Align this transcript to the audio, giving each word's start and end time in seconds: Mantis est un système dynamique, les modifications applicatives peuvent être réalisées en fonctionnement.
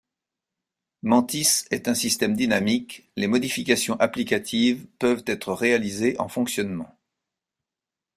Mantis 1.03 1.65
est 1.69 1.87
un 1.87 1.93
système 1.93 2.35
dynamique, 2.35 3.07
les 3.17 3.27
modifications 3.27 3.99
applicatives 3.99 4.87
peuvent 4.97 5.21
être 5.27 5.53
réalisées 5.53 6.19
en 6.19 6.27
fonctionnement. 6.27 6.97